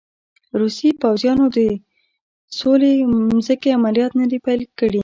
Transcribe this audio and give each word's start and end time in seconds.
روسي 0.59 0.89
پوځیانو 1.01 1.45
د 1.57 1.59
سوځولې 2.57 2.93
مځکې 3.33 3.69
عملیات 3.79 4.11
نه 4.21 4.25
دي 4.31 4.37
پیل 4.45 4.61
کړي. 4.79 4.99